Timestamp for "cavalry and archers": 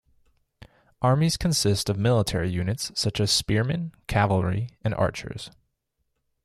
4.07-5.51